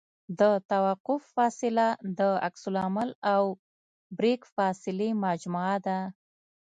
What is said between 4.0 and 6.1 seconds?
بریک فاصلې مجموعه ده